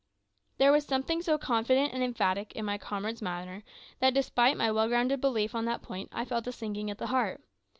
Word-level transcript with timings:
There 0.57 0.71
was 0.71 0.83
something 0.83 1.21
so 1.21 1.37
confident 1.37 1.93
and 1.93 2.01
emphatic 2.01 2.53
in 2.53 2.65
my 2.65 2.79
comrade's 2.79 3.21
manner 3.21 3.61
that, 3.99 4.15
despite 4.15 4.57
my 4.57 4.71
well 4.71 4.87
grounded 4.87 5.21
belief 5.21 5.53
on 5.53 5.65
that 5.65 5.83
point, 5.83 6.09
I 6.11 6.25
felt 6.25 6.47
a 6.47 6.51
sinking 6.51 6.89
at 6.89 6.97
the 6.97 7.05
heart. 7.05 7.43